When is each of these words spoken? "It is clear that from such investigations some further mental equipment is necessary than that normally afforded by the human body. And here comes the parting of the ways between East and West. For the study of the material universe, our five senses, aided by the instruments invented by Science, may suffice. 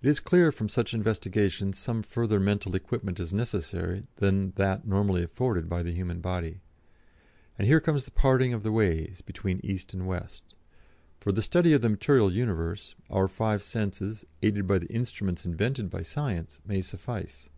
"It 0.00 0.08
is 0.08 0.20
clear 0.20 0.44
that 0.46 0.52
from 0.52 0.68
such 0.68 0.94
investigations 0.94 1.76
some 1.76 2.04
further 2.04 2.38
mental 2.38 2.76
equipment 2.76 3.18
is 3.18 3.32
necessary 3.32 4.04
than 4.18 4.52
that 4.52 4.86
normally 4.86 5.24
afforded 5.24 5.68
by 5.68 5.82
the 5.82 5.90
human 5.90 6.20
body. 6.20 6.60
And 7.58 7.66
here 7.66 7.80
comes 7.80 8.04
the 8.04 8.12
parting 8.12 8.52
of 8.54 8.62
the 8.62 8.70
ways 8.70 9.22
between 9.22 9.58
East 9.64 9.92
and 9.92 10.06
West. 10.06 10.54
For 11.18 11.32
the 11.32 11.42
study 11.42 11.72
of 11.72 11.82
the 11.82 11.88
material 11.88 12.32
universe, 12.32 12.94
our 13.10 13.26
five 13.26 13.64
senses, 13.64 14.24
aided 14.40 14.68
by 14.68 14.78
the 14.78 14.86
instruments 14.86 15.44
invented 15.44 15.90
by 15.90 16.02
Science, 16.02 16.60
may 16.64 16.80
suffice. 16.80 17.48